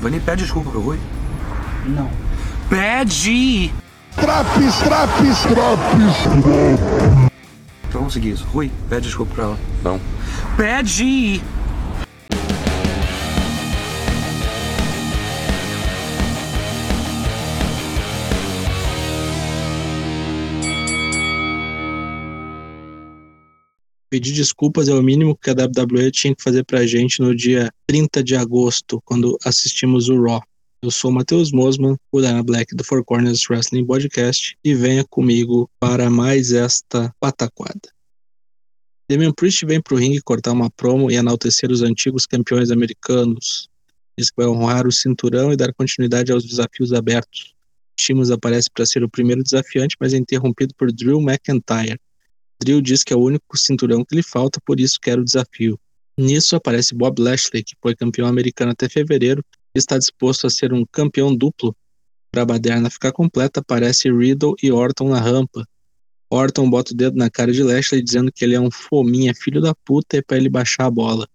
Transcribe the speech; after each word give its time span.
Vani, 0.00 0.18
pede 0.18 0.44
desculpa 0.44 0.70
pro 0.70 0.80
Rui. 0.80 0.98
Não. 1.84 2.10
Pede! 2.70 3.72
Traps, 4.16 4.78
traps, 4.78 5.42
traps. 5.42 6.26
Então 7.88 8.00
vamos 8.00 8.12
seguir 8.14 8.30
isso. 8.30 8.46
Rui, 8.46 8.70
pede 8.88 9.02
desculpa 9.02 9.34
pra 9.34 9.44
ela. 9.44 9.58
Não. 9.84 10.00
Pede! 10.56 11.42
Pedir 24.10 24.32
desculpas 24.32 24.88
é 24.88 24.92
o 24.92 25.00
mínimo 25.00 25.36
que 25.36 25.50
a 25.50 25.52
WWE 25.52 26.10
tinha 26.10 26.34
que 26.34 26.42
fazer 26.42 26.64
pra 26.64 26.84
gente 26.84 27.20
no 27.20 27.32
dia 27.32 27.72
30 27.86 28.24
de 28.24 28.34
agosto, 28.34 29.00
quando 29.04 29.38
assistimos 29.44 30.08
o 30.08 30.20
Raw. 30.20 30.42
Eu 30.82 30.90
sou 30.90 31.12
o 31.12 31.14
Matheus 31.14 31.52
Mosman, 31.52 31.96
o 32.10 32.20
Dana 32.20 32.42
Black 32.42 32.74
do 32.74 32.82
Four 32.82 33.04
Corners 33.04 33.48
Wrestling 33.48 33.86
Podcast, 33.86 34.56
e 34.64 34.74
venha 34.74 35.04
comigo 35.04 35.70
para 35.78 36.10
mais 36.10 36.52
esta 36.52 37.14
pataquada. 37.20 37.88
Damian 39.08 39.32
Priest 39.32 39.64
vem 39.64 39.80
pro 39.80 39.96
ringue 39.96 40.20
cortar 40.22 40.50
uma 40.52 40.70
promo 40.70 41.08
e 41.08 41.14
enaltecer 41.14 41.70
os 41.70 41.82
antigos 41.82 42.26
campeões 42.26 42.72
americanos. 42.72 43.68
Diz 44.18 44.28
que 44.30 44.36
vai 44.38 44.46
honrar 44.46 44.88
o 44.88 44.92
cinturão 44.92 45.52
e 45.52 45.56
dar 45.56 45.72
continuidade 45.72 46.32
aos 46.32 46.44
desafios 46.44 46.92
abertos. 46.92 47.54
Sheamus 47.96 48.32
aparece 48.32 48.68
para 48.74 48.86
ser 48.86 49.04
o 49.04 49.08
primeiro 49.08 49.42
desafiante, 49.44 49.96
mas 50.00 50.14
é 50.14 50.16
interrompido 50.16 50.74
por 50.76 50.90
Drew 50.90 51.20
McIntyre. 51.20 52.00
Drew 52.62 52.82
diz 52.82 53.02
que 53.02 53.12
é 53.12 53.16
o 53.16 53.20
único 53.20 53.56
cinturão 53.56 54.04
que 54.04 54.14
lhe 54.14 54.22
falta, 54.22 54.60
por 54.64 54.78
isso 54.78 54.98
quer 55.00 55.18
o 55.18 55.24
desafio. 55.24 55.80
Nisso 56.18 56.54
aparece 56.54 56.94
Bob 56.94 57.18
Lashley, 57.18 57.64
que 57.64 57.74
foi 57.80 57.96
campeão 57.96 58.28
americano 58.28 58.72
até 58.72 58.86
fevereiro 58.86 59.42
e 59.74 59.78
está 59.78 59.96
disposto 59.96 60.46
a 60.46 60.50
ser 60.50 60.72
um 60.72 60.84
campeão 60.92 61.34
duplo. 61.34 61.74
Para 62.30 62.42
a 62.42 62.44
baderna 62.44 62.90
ficar 62.90 63.12
completa, 63.12 63.60
aparece 63.60 64.12
Riddle 64.12 64.54
e 64.62 64.70
Orton 64.70 65.08
na 65.08 65.18
rampa. 65.18 65.66
Orton 66.30 66.68
bota 66.68 66.92
o 66.92 66.96
dedo 66.96 67.16
na 67.16 67.30
cara 67.30 67.50
de 67.50 67.62
Lashley 67.62 68.02
dizendo 68.02 68.30
que 68.30 68.44
ele 68.44 68.54
é 68.54 68.60
um 68.60 68.70
fominha 68.70 69.34
filho 69.34 69.60
da 69.60 69.74
puta 69.74 70.18
e 70.18 70.22
para 70.22 70.36
ele 70.36 70.50
baixar 70.50 70.84
a 70.84 70.90
bola. 70.90 71.26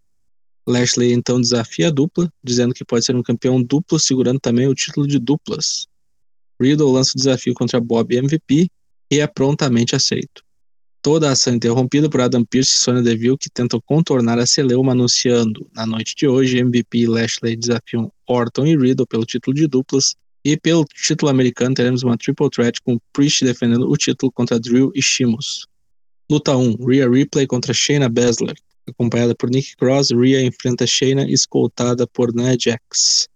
Lashley 0.67 1.11
então 1.11 1.41
desafia 1.41 1.87
a 1.87 1.91
dupla, 1.91 2.31
dizendo 2.43 2.73
que 2.73 2.85
pode 2.85 3.03
ser 3.03 3.15
um 3.15 3.23
campeão 3.23 3.61
duplo, 3.61 3.99
segurando 3.99 4.39
também 4.39 4.67
o 4.67 4.75
título 4.75 5.07
de 5.07 5.19
duplas. 5.19 5.87
Riddle 6.61 6.91
lança 6.91 7.11
o 7.15 7.17
desafio 7.17 7.53
contra 7.55 7.81
Bob 7.81 8.15
MVP 8.15 8.69
e 9.11 9.19
é 9.19 9.27
prontamente 9.27 9.95
aceito. 9.95 10.44
Toda 11.05 11.29
a 11.29 11.33
ação 11.33 11.53
interrompida 11.53 12.09
por 12.09 12.19
Adam 12.19 12.43
Pearce 12.43 12.71
e 12.71 12.79
Sonya 12.79 13.03
Deville, 13.03 13.37
que 13.37 13.47
tentam 13.47 13.79
contornar 13.85 14.39
a 14.39 14.45
celeuma 14.47 14.93
anunciando, 14.93 15.69
na 15.71 15.85
noite 15.85 16.15
de 16.17 16.27
hoje, 16.27 16.63
MVP 16.63 16.97
e 16.97 17.05
Lashley 17.05 17.55
desafiam 17.55 18.11
Orton 18.27 18.65
e 18.65 18.75
Riddle 18.75 19.05
pelo 19.05 19.23
título 19.23 19.55
de 19.55 19.67
duplas, 19.67 20.15
e 20.43 20.57
pelo 20.57 20.83
título 20.83 21.29
americano 21.29 21.75
teremos 21.75 22.01
uma 22.01 22.17
triple 22.17 22.49
threat 22.49 22.81
com 22.81 22.97
Priest 23.13 23.45
defendendo 23.45 23.87
o 23.87 23.95
título 23.95 24.31
contra 24.31 24.59
Drew 24.59 24.91
e 24.95 24.99
Sheamus. 24.99 25.67
Luta 26.27 26.57
1, 26.57 26.83
Rhea 26.83 27.07
Ripley 27.07 27.45
contra 27.45 27.71
Shayna 27.71 28.09
Baszler. 28.09 28.55
Acompanhada 28.89 29.35
por 29.35 29.51
Nick 29.51 29.75
Cross, 29.75 30.09
Rhea 30.09 30.41
enfrenta 30.41 30.87
Shayna 30.87 31.29
escoltada 31.29 32.07
por 32.07 32.33
Nia 32.33 32.57
Jax. 32.59 33.27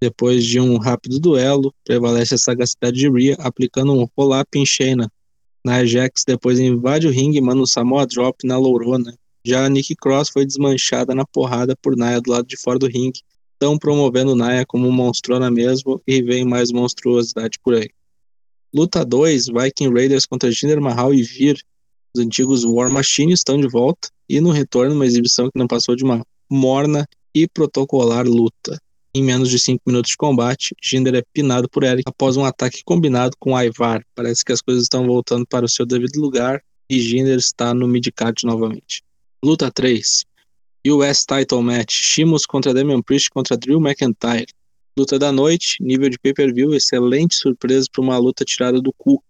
Depois 0.00 0.42
de 0.46 0.58
um 0.58 0.78
rápido 0.78 1.20
duelo, 1.20 1.70
prevalece 1.84 2.36
a 2.36 2.38
sagacidade 2.38 2.96
de 2.96 3.10
Rhea, 3.10 3.36
aplicando 3.40 3.92
um 3.92 4.08
roll-up 4.16 4.58
em 4.58 4.64
Shayna, 4.64 5.12
Nia 5.64 5.86
Jax 5.86 6.24
depois 6.26 6.58
invade 6.58 7.06
o 7.06 7.10
ringue 7.10 7.38
e 7.38 7.40
manda 7.40 7.60
um 7.62 7.66
Samoa 7.66 8.06
Drop 8.06 8.46
na 8.46 8.56
Lourona. 8.56 9.14
Já 9.44 9.64
a 9.64 9.68
Nikki 9.68 9.94
Cross 9.94 10.30
foi 10.30 10.46
desmanchada 10.46 11.14
na 11.14 11.24
porrada 11.26 11.76
por 11.76 11.96
Nia 11.96 12.20
do 12.20 12.30
lado 12.30 12.46
de 12.46 12.56
fora 12.56 12.78
do 12.78 12.86
ringue. 12.86 13.20
Estão 13.54 13.78
promovendo 13.78 14.34
Nia 14.34 14.64
como 14.66 14.90
monstrona 14.90 15.50
mesmo 15.50 16.00
e 16.06 16.22
vem 16.22 16.44
mais 16.44 16.72
monstruosidade 16.72 17.58
por 17.62 17.74
aí. 17.74 17.90
Luta 18.72 19.04
2, 19.04 19.48
Viking 19.48 19.92
Raiders 19.92 20.24
contra 20.24 20.50
Jinder 20.50 20.80
Mahal 20.80 21.12
e 21.12 21.22
Vir. 21.22 21.60
Os 22.14 22.22
antigos 22.22 22.64
War 22.64 22.90
Machine 22.90 23.32
estão 23.32 23.60
de 23.60 23.68
volta 23.68 24.08
e 24.28 24.40
no 24.40 24.50
retorno 24.50 24.94
uma 24.94 25.06
exibição 25.06 25.50
que 25.50 25.58
não 25.58 25.66
passou 25.66 25.94
de 25.94 26.04
uma 26.04 26.24
morna 26.50 27.06
e 27.34 27.46
protocolar 27.46 28.26
luta. 28.26 28.80
Em 29.12 29.24
menos 29.24 29.50
de 29.50 29.58
5 29.58 29.82
minutos 29.86 30.12
de 30.12 30.16
combate, 30.16 30.72
Jinder 30.80 31.16
é 31.16 31.22
pinado 31.32 31.68
por 31.68 31.82
Eric 31.82 32.04
após 32.06 32.36
um 32.36 32.44
ataque 32.44 32.80
combinado 32.84 33.36
com 33.40 33.60
Ivar. 33.60 34.04
Parece 34.14 34.44
que 34.44 34.52
as 34.52 34.62
coisas 34.62 34.84
estão 34.84 35.04
voltando 35.04 35.44
para 35.44 35.64
o 35.64 35.68
seu 35.68 35.84
devido 35.84 36.20
lugar 36.20 36.62
e 36.88 37.00
Jinder 37.00 37.36
está 37.36 37.74
no 37.74 37.88
midcard 37.88 38.46
novamente. 38.46 39.02
Luta 39.44 39.68
3. 39.68 40.24
US 40.86 41.24
Title 41.26 41.60
Match. 41.60 41.92
Sheamus 41.92 42.46
contra 42.46 42.72
Damian 42.72 43.02
Priest 43.02 43.30
contra 43.30 43.56
Drew 43.56 43.80
McIntyre. 43.80 44.46
Luta 44.96 45.18
da 45.18 45.32
noite, 45.32 45.82
nível 45.82 46.08
de 46.08 46.18
pay-per-view, 46.18 46.72
excelente 46.72 47.34
surpresa 47.34 47.88
para 47.90 48.02
uma 48.02 48.16
luta 48.16 48.44
tirada 48.44 48.80
do 48.80 48.92
cu. 48.92 49.20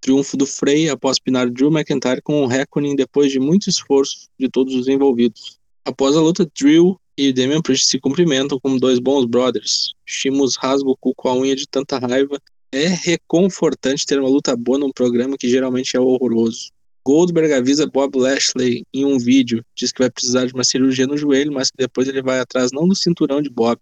Triunfo 0.00 0.36
do 0.36 0.46
Frey 0.46 0.88
após 0.88 1.20
pinar 1.20 1.48
Drew 1.48 1.70
McIntyre 1.70 2.20
com 2.20 2.42
um 2.42 2.46
reckoning 2.46 2.96
depois 2.96 3.30
de 3.30 3.38
muito 3.38 3.70
esforço 3.70 4.28
de 4.36 4.48
todos 4.48 4.74
os 4.74 4.88
envolvidos. 4.88 5.58
Após 5.84 6.16
a 6.16 6.20
luta, 6.20 6.50
Drew 6.58 6.98
e 7.20 7.34
Damian 7.34 7.60
Priest 7.60 7.90
se 7.90 8.00
cumprimentam 8.00 8.58
como 8.58 8.80
dois 8.80 8.98
bons 8.98 9.26
brothers. 9.26 9.92
Shimus 10.06 10.56
rasga 10.56 10.88
o 10.88 10.96
cu 10.96 11.14
com 11.14 11.28
a 11.28 11.36
unha 11.36 11.54
de 11.54 11.68
tanta 11.68 11.98
raiva. 11.98 12.40
É 12.72 12.86
reconfortante 12.86 14.06
ter 14.06 14.18
uma 14.18 14.28
luta 14.28 14.56
boa 14.56 14.78
num 14.78 14.90
programa 14.90 15.36
que 15.36 15.46
geralmente 15.46 15.94
é 15.94 16.00
horroroso. 16.00 16.70
Goldberg 17.04 17.52
avisa 17.52 17.86
Bob 17.86 18.16
Lashley 18.18 18.86
em 18.94 19.04
um 19.04 19.18
vídeo, 19.18 19.62
diz 19.76 19.92
que 19.92 19.98
vai 19.98 20.10
precisar 20.10 20.46
de 20.46 20.54
uma 20.54 20.64
cirurgia 20.64 21.06
no 21.06 21.16
joelho, 21.16 21.52
mas 21.52 21.70
que 21.70 21.76
depois 21.76 22.08
ele 22.08 22.22
vai 22.22 22.40
atrás 22.40 22.72
não 22.72 22.88
do 22.88 22.96
cinturão 22.96 23.42
de 23.42 23.50
Bob, 23.50 23.78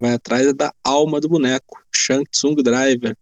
vai 0.00 0.14
atrás 0.14 0.52
da 0.52 0.72
alma 0.82 1.20
do 1.20 1.28
boneco, 1.28 1.80
Shang 1.94 2.24
Tsung 2.28 2.56
Driver. 2.56 3.16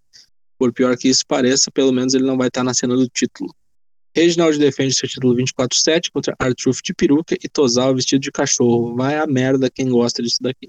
Por 0.58 0.72
pior 0.72 0.96
que 0.96 1.08
isso 1.08 1.24
pareça, 1.26 1.70
pelo 1.70 1.92
menos 1.92 2.14
ele 2.14 2.24
não 2.24 2.38
vai 2.38 2.48
estar 2.48 2.64
na 2.64 2.72
cena 2.72 2.96
do 2.96 3.06
título. 3.06 3.54
Reginald 4.14 4.58
defende 4.58 4.94
seu 4.94 5.08
título 5.08 5.34
24-7 5.36 6.10
contra 6.12 6.34
Artruth 6.38 6.80
de 6.82 6.94
peruca 6.94 7.34
e 7.34 7.48
Tosal 7.48 7.94
vestido 7.94 8.20
de 8.20 8.32
cachorro. 8.32 8.96
Vai 8.96 9.16
a 9.16 9.26
merda 9.26 9.70
quem 9.70 9.88
gosta 9.88 10.22
disso 10.22 10.38
daqui. 10.40 10.68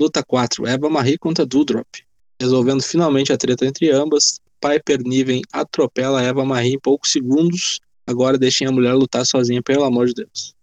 Luta 0.00 0.22
4. 0.22 0.66
Eva 0.66 0.88
Marie 0.88 1.18
contra 1.18 1.46
Dudrop. 1.46 1.86
Resolvendo 2.40 2.82
finalmente 2.82 3.32
a 3.32 3.36
treta 3.36 3.66
entre 3.66 3.90
ambas, 3.90 4.40
Piper 4.60 5.02
Niven 5.02 5.42
atropela 5.52 6.22
Eva 6.22 6.44
Marie 6.44 6.74
em 6.74 6.78
poucos 6.78 7.12
segundos. 7.12 7.80
Agora 8.06 8.38
deixem 8.38 8.66
a 8.66 8.72
mulher 8.72 8.94
lutar 8.94 9.26
sozinha, 9.26 9.62
pelo 9.62 9.84
amor 9.84 10.06
de 10.06 10.14
Deus. 10.14 10.54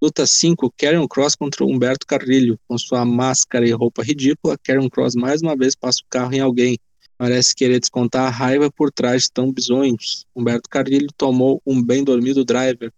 Luta 0.00 0.26
5. 0.26 0.72
Karen 0.76 1.06
Cross 1.08 1.34
contra 1.36 1.64
Humberto 1.64 2.06
Carrilho. 2.06 2.58
Com 2.68 2.78
sua 2.78 3.04
máscara 3.04 3.66
e 3.66 3.72
roupa 3.72 4.02
ridícula, 4.02 4.56
Karen 4.62 4.88
Cross 4.88 5.14
mais 5.14 5.42
uma 5.42 5.56
vez 5.56 5.74
passa 5.74 6.00
o 6.02 6.06
carro 6.08 6.32
em 6.34 6.40
alguém. 6.40 6.78
Parece 7.18 7.54
querer 7.54 7.80
descontar 7.80 8.26
a 8.26 8.30
raiva 8.30 8.70
por 8.70 8.92
trás 8.92 9.24
de 9.24 9.32
tão 9.32 9.50
bizonhos. 9.50 10.26
Humberto 10.34 10.68
Carrilho 10.68 11.08
tomou 11.16 11.62
um 11.66 11.82
bem 11.82 12.04
dormido 12.04 12.44
driver. 12.44 12.92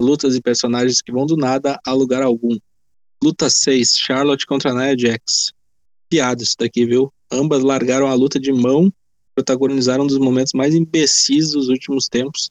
Lutas 0.00 0.34
e 0.34 0.40
personagens 0.40 1.00
que 1.00 1.12
vão 1.12 1.24
do 1.24 1.36
nada 1.36 1.80
a 1.86 1.92
lugar 1.92 2.22
algum. 2.22 2.58
Luta 3.22 3.48
6, 3.48 3.98
Charlotte 3.98 4.46
contra 4.46 4.74
Nia 4.74 4.98
Jax. 4.98 5.52
Piada 6.10 6.42
isso 6.42 6.56
daqui, 6.58 6.84
viu? 6.84 7.12
Ambas 7.32 7.62
largaram 7.62 8.06
a 8.06 8.14
luta 8.14 8.38
de 8.38 8.52
mão, 8.52 8.92
protagonizaram 9.34 10.04
um 10.04 10.06
dos 10.06 10.18
momentos 10.18 10.52
mais 10.52 10.74
imbecis 10.74 11.52
dos 11.52 11.68
últimos 11.68 12.06
tempos. 12.06 12.50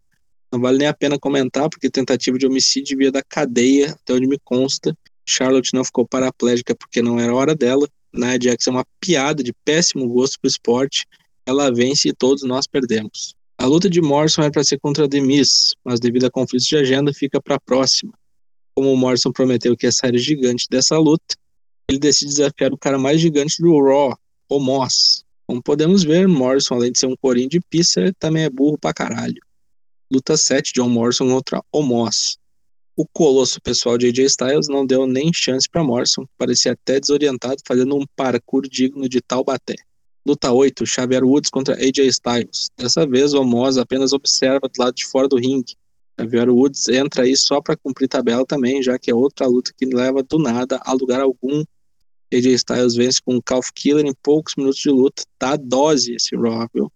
Não 0.51 0.59
vale 0.59 0.80
nem 0.80 0.88
a 0.88 0.94
pena 0.94 1.19
comentar, 1.19 1.69
porque 1.69 1.90
tentativa 1.90 2.38
de 2.38 2.45
homicídio 2.45 2.97
via 2.97 3.12
da 3.12 3.22
cadeia, 3.22 3.91
até 3.91 4.13
onde 4.13 4.28
me 4.28 4.40
consta. 4.44 4.97
Charlotte 5.25 5.74
não 5.74 5.84
ficou 5.84 6.07
paraplégica 6.07 6.75
porque 6.75 7.01
não 7.01 7.19
era 7.19 7.34
hora 7.34 7.56
dela. 7.56 7.88
Nia 8.13 8.38
Jax 8.40 8.68
é 8.68 8.72
uma 8.72 8.85
piada 9.00 9.44
de 9.44 9.51
péssimo 9.66 10.07
gosto 10.07 10.40
pro 10.40 10.47
esporte. 10.47 11.06
Ela 11.46 11.74
vence 11.74 12.09
e 12.09 12.13
todos 12.13 12.44
nós 12.44 12.68
perdemos. 12.68 13.35
A 13.57 13.66
luta 13.66 13.90
de 13.90 14.01
Morrison 14.01 14.44
era 14.44 14.51
para 14.51 14.63
ser 14.63 14.79
contra 14.79 15.07
The 15.07 15.19
Miz, 15.19 15.74
mas 15.84 16.00
devido 16.00 16.25
a 16.25 16.31
conflitos 16.31 16.68
de 16.68 16.78
agenda 16.78 17.13
fica 17.13 17.41
para 17.41 17.56
a 17.56 17.59
próxima. 17.59 18.13
Como 18.75 18.91
o 18.91 18.97
Morrison 18.97 19.31
prometeu 19.31 19.75
que 19.75 19.85
ia 19.85 19.91
sair 19.91 20.18
gigante 20.18 20.68
dessa 20.69 20.97
luta, 20.97 21.35
ele 21.90 22.00
decide 22.00 22.31
desafiar 22.31 22.74
o 22.74 22.78
cara 22.78 22.97
mais 22.97 23.19
gigante 23.19 23.62
do 23.62 23.79
Raw, 23.79 24.18
o 24.50 24.59
Moss. 24.59 25.24
Como 25.48 25.62
podemos 25.62 26.04
ver, 26.04 26.27
Morrison, 26.27 26.75
além 26.75 26.92
de 26.92 27.00
ser 27.00 27.07
um 27.07 27.16
corinho 27.16 27.50
de 27.50 27.59
pizza, 27.59 28.13
também 28.19 28.44
é 28.44 28.50
burro 28.50 28.77
pra 28.77 28.94
caralho. 28.94 29.42
Luta 30.12 30.38
7, 30.38 30.74
John 30.74 30.89
Morrison 30.89 31.27
contra 31.27 31.63
o 31.71 31.81
Moss. 31.81 32.38
O 32.95 33.07
colosso 33.07 33.60
pessoal 33.60 33.98
de 33.98 34.07
AJ 34.07 34.19
Styles 34.19 34.68
não 34.68 34.86
deu 34.86 35.07
nem 35.07 35.34
chance 35.34 35.68
para 35.68 35.84
Morrison, 35.84 36.28
parecia 36.38 36.74
até 36.74 37.00
desorientado, 37.00 37.60
fazendo 37.66 37.95
um 37.95 38.06
parkour 38.16 38.68
digno 38.69 39.10
de 39.10 39.19
Taubaté. 39.19 39.74
Luta 40.24 40.51
8, 40.51 40.86
Xavier 40.86 41.24
Woods 41.24 41.50
contra 41.50 41.74
AJ 41.74 42.07
Styles. 42.07 42.69
Dessa 42.78 43.07
vez, 43.07 43.34
o 43.34 43.44
Moz 43.44 43.78
apenas 43.78 44.13
observa 44.13 44.69
do 44.69 44.80
lado 44.80 44.94
de 44.94 45.06
fora 45.06 45.28
do 45.28 45.38
ringue. 45.38 45.75
Xavier 46.19 46.50
Woods 46.51 46.88
entra 46.88 47.24
aí 47.24 47.36
só 47.36 47.60
para 47.60 47.75
cumprir 47.75 48.07
tabela 48.07 48.45
também, 48.45 48.84
já 48.84 49.00
que 49.00 49.10
é 49.10 49.16
outra 49.16 49.48
luta 49.48 49.74
que 49.75 49.86
leva 49.88 50.22
do 50.22 50.38
nada 50.38 50.80
a 50.86 50.94
lugar 50.94 51.19
algum. 51.19 51.63
AJ 52.31 52.45
Styles 52.54 52.94
vence 52.94 53.19
com 53.24 53.36
um 53.36 53.42
Calf 53.42 53.72
Killer 53.74 54.06
em 54.06 54.13
poucos 54.22 54.54
minutos 54.56 54.80
de 54.80 54.90
luta. 54.90 55.24
Tá 55.40 55.56
dose 55.56 56.13
esse 56.13 56.36
Raw, 56.36 56.68
viu? 56.72 56.92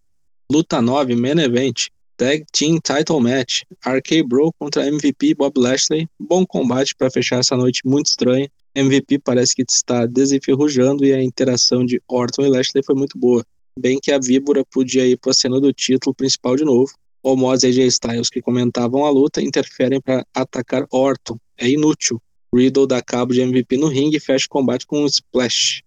Luta 0.52 0.80
9, 0.80 1.16
Main 1.16 1.40
Event. 1.40 1.88
Tag 2.18 2.44
Team 2.52 2.80
Title 2.80 3.20
Match, 3.20 3.62
RK 3.86 4.24
Bro 4.24 4.52
contra 4.58 4.88
MVP 4.88 5.36
Bob 5.36 5.54
Lashley. 5.56 6.10
Bom 6.20 6.44
combate 6.48 6.96
para 6.96 7.12
fechar 7.12 7.42
essa 7.42 7.56
noite 7.56 7.82
muito 7.86 8.08
estranha. 8.08 8.50
MVP 8.76 9.20
parece 9.20 9.54
que 9.54 9.64
está 9.70 10.08
desenferrujando 10.08 11.06
e 11.06 11.14
a 11.14 11.24
interação 11.24 11.86
de 11.86 12.02
Orton 12.08 12.48
e 12.48 12.50
Lashley 12.50 12.84
foi 12.84 12.96
muito 12.96 13.20
boa. 13.20 13.46
Bem 13.80 14.00
que 14.02 14.12
a 14.12 14.18
víbora 14.18 14.66
podia 14.66 15.06
ir 15.06 15.18
para 15.18 15.30
a 15.30 15.36
cena 15.36 15.62
do 15.62 15.72
título 15.72 16.16
principal 16.16 16.56
de 16.56 16.66
novo. 16.66 16.92
Omos 17.22 17.62
e 17.62 17.68
AJ 17.68 17.86
Styles, 17.86 18.30
que 18.32 18.42
comentavam 18.42 19.06
a 19.06 19.12
luta, 19.12 19.40
interferem 19.40 20.02
para 20.02 20.26
atacar 20.34 20.88
Orton. 20.90 21.38
É 21.56 21.70
inútil. 21.70 22.20
Riddle 22.52 22.88
dá 22.88 23.00
cabo 23.00 23.32
de 23.32 23.42
MVP 23.42 23.78
no 23.78 23.90
ringue 23.90 24.18
e 24.18 24.20
fecha 24.20 24.48
o 24.48 24.50
combate 24.50 24.88
com 24.88 25.04
um 25.04 25.06
splash. 25.06 25.84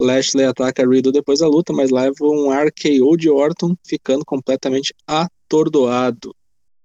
Lashley 0.00 0.44
ataca 0.44 0.86
Riddle 0.86 1.12
depois 1.12 1.40
da 1.40 1.48
luta, 1.48 1.72
mas 1.72 1.90
leva 1.90 2.14
um 2.22 2.50
RKO 2.50 3.16
de 3.16 3.28
Orton, 3.28 3.74
ficando 3.84 4.24
completamente 4.24 4.94
atordoado. 5.52 6.34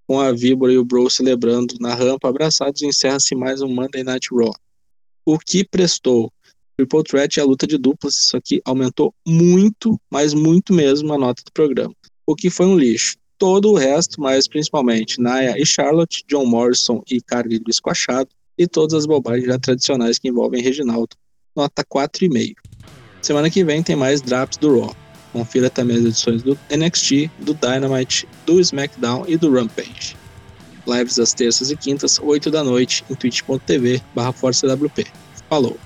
Com 0.05 0.19
a 0.19 0.31
Víbora 0.33 0.73
e 0.73 0.77
o 0.77 0.83
Bro 0.83 1.09
celebrando 1.09 1.75
na 1.79 1.93
rampa 1.93 2.27
abraçados, 2.27 2.81
encerra-se 2.81 3.33
mais 3.33 3.61
um 3.61 3.67
Monday 3.67 4.03
Night 4.03 4.27
Raw. 4.31 4.53
O 5.25 5.39
que 5.39 5.63
prestou? 5.63 6.31
Triple 6.77 7.03
Threat 7.03 7.37
e 7.37 7.41
a 7.41 7.45
luta 7.45 7.65
de 7.65 7.77
duplas, 7.77 8.15
isso 8.15 8.37
aqui 8.37 8.61
aumentou 8.65 9.13
muito, 9.25 9.99
mas 10.11 10.33
muito 10.33 10.73
mesmo 10.73 11.13
a 11.13 11.17
nota 11.17 11.41
do 11.43 11.51
programa. 11.51 11.93
O 12.25 12.35
que 12.35 12.49
foi 12.49 12.65
um 12.65 12.77
lixo. 12.77 13.15
Todo 13.37 13.71
o 13.71 13.75
resto, 13.75 14.19
mas 14.19 14.47
principalmente 14.47 15.21
Naya 15.21 15.55
e 15.57 15.65
Charlotte, 15.65 16.23
John 16.27 16.45
Morrison 16.45 17.01
e 17.09 17.21
Cargill 17.21 17.61
esquachado, 17.67 18.29
e 18.57 18.67
todas 18.67 18.93
as 18.93 19.05
bobagens 19.05 19.45
já 19.45 19.59
tradicionais 19.59 20.19
que 20.19 20.27
envolvem 20.27 20.61
Reginaldo. 20.61 21.15
Nota 21.55 21.83
4,5. 21.83 22.55
Semana 23.21 23.49
que 23.49 23.63
vem 23.63 23.83
tem 23.83 23.95
mais 23.95 24.21
drops 24.21 24.57
do 24.57 24.79
Raw. 24.79 25.06
Confira 25.37 25.69
também 25.69 25.97
as 25.97 26.03
edições 26.03 26.41
do 26.41 26.57
NXT, 26.75 27.29
do 27.37 27.53
Dynamite, 27.53 28.27
do 28.43 28.59
SmackDown 28.59 29.23
e 29.27 29.37
do 29.37 29.53
Rampage. 29.53 30.17
Lives 30.87 31.19
às 31.19 31.31
terças 31.31 31.69
e 31.69 31.77
quintas, 31.77 32.19
8 32.19 32.49
da 32.49 32.63
noite, 32.63 33.05
em 33.07 33.13
twitch.tv 33.13 34.01
barra 34.15 34.33
ForceWP. 34.33 35.05
Falou! 35.47 35.77